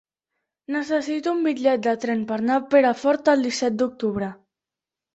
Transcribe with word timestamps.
Necessito 0.75 1.33
un 1.37 1.43
bitllet 1.49 1.85
de 1.89 1.95
tren 2.07 2.25
per 2.33 2.39
anar 2.41 2.57
a 2.57 2.65
Perafort 2.75 3.33
el 3.37 3.49
disset 3.51 3.81
d'octubre. 3.83 4.35